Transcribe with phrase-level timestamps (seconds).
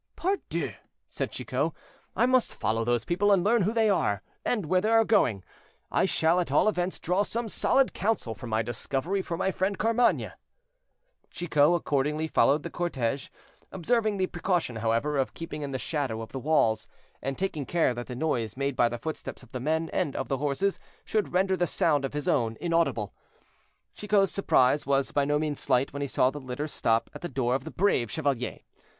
[0.15, 0.73] "Pardieu!"
[1.07, 1.73] said Chicot,
[2.15, 5.43] "I must follow those people and learn who they are, and where they are going;
[5.91, 9.77] I shall at all events draw some solid counsel from my discovery for my friend
[9.77, 10.31] Carmainges."
[11.29, 13.27] Chicot accordingly followed the cortege,
[13.71, 16.87] observing the precaution, however, of keeping in the shadow of the walls,
[17.21, 20.29] and taking care that the noise made by the footsteps of the men and of
[20.29, 23.13] the horses should render the sound of his own inaudible.
[23.93, 27.29] Chicot's surprise was by no means slight when he saw the litter stop at the
[27.29, 28.61] door of the "Brave Chevalier."